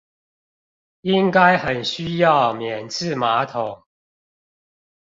[1.01, 3.83] 應該很需要免治馬桶